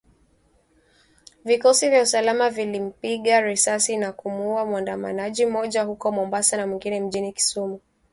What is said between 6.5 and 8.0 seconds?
na mwingine mjini Kisumu.